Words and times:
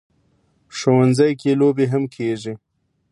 ښوونځی 0.77 1.31
کې 1.41 1.51
لوبې 1.59 1.85
هم 1.93 2.03
کېږي 2.15 2.53